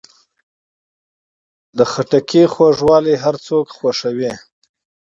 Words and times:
د 1.77 1.79
خربوزو 1.91 2.49
خوږوالی 2.53 3.15
هر 3.23 3.35
څوک 3.47 3.65
خوښوي. 3.77 4.33